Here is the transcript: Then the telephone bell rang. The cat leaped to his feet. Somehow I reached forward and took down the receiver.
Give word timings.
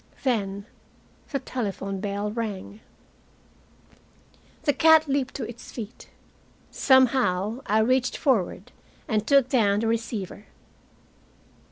Then 0.23 0.65
the 1.29 1.37
telephone 1.37 1.99
bell 1.99 2.31
rang. 2.31 2.79
The 4.63 4.73
cat 4.73 5.07
leaped 5.07 5.35
to 5.35 5.43
his 5.45 5.71
feet. 5.71 6.09
Somehow 6.71 7.61
I 7.67 7.81
reached 7.81 8.17
forward 8.17 8.71
and 9.07 9.27
took 9.27 9.47
down 9.47 9.81
the 9.81 9.87
receiver. 9.87 10.45